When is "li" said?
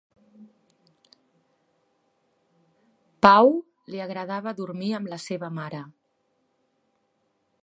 3.93-4.05